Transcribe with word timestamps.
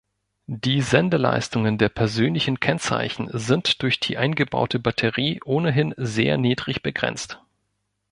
Die 0.47 0.81
Sendeleistungen 0.81 1.77
der 1.77 1.89
persönlichen 1.89 2.59
Kennzeichen 2.59 3.29
sind 3.33 3.83
durch 3.83 3.99
die 3.99 4.17
eingebaute 4.17 4.79
Batterie 4.79 5.39
ohnehin 5.45 5.93
sehr 5.95 6.37
niedrig 6.39 6.81
begrenzt. 6.81 7.39